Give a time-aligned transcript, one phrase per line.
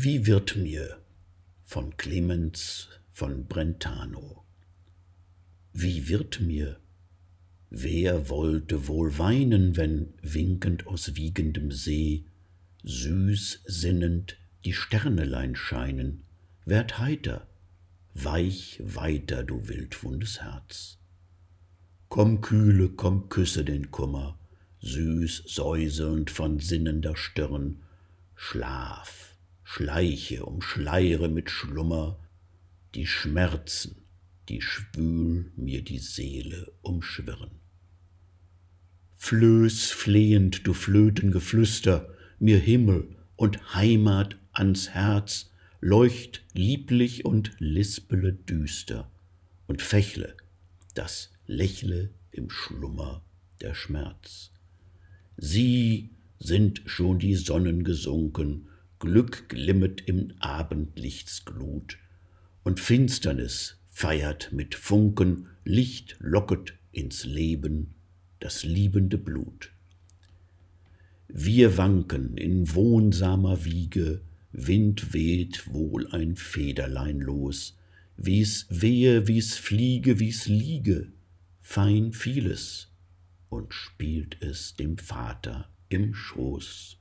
[0.00, 1.02] Wie wird mir
[1.64, 4.44] von Clemens von Brentano?
[5.72, 6.78] Wie wird mir?
[7.68, 12.26] Wer wollte wohl weinen, wenn winkend aus wiegendem See
[12.84, 16.22] süß sinnend die Sternelein scheinen?
[16.64, 17.48] Werd heiter,
[18.14, 20.98] weich weiter, du wildwundes Herz.
[22.08, 24.38] Komm kühle, komm küsse den Kummer,
[24.80, 27.82] süß säuselnd von sinnender Stirn,
[28.36, 29.34] Schlaf,
[29.70, 32.18] schleiche, umschleiere mit Schlummer
[32.94, 33.96] die Schmerzen,
[34.48, 37.50] die schwül mir die Seele umschwirren.
[39.16, 45.50] Flöß flehend, du Flötengeflüster, mir Himmel und Heimat ans Herz,
[45.82, 49.10] leucht lieblich und lispele düster
[49.66, 50.34] und fächle,
[50.94, 53.22] das lächle im Schlummer
[53.60, 54.50] der Schmerz.
[55.36, 56.08] Sie
[56.38, 61.98] sind schon die Sonnen gesunken, Glück glimmet im Abendlichts Glut,
[62.64, 67.94] und Finsternis feiert mit Funken, Licht locket ins Leben
[68.40, 69.72] das liebende Blut.
[71.28, 77.76] Wir wanken in wohnsamer Wiege, Wind weht wohl ein Federlein los,
[78.16, 81.12] wie's wehe, wie's fliege, wie's liege,
[81.60, 82.88] fein vieles,
[83.50, 86.96] und spielt es dem Vater im Schoß.